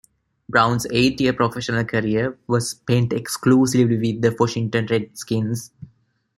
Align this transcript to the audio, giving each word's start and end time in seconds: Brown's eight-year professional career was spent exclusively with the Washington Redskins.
Brown's 0.49 0.87
eight-year 0.89 1.33
professional 1.33 1.85
career 1.85 2.35
was 2.47 2.71
spent 2.71 3.13
exclusively 3.13 3.97
with 4.13 4.23
the 4.23 4.35
Washington 4.39 4.87
Redskins. 4.89 5.69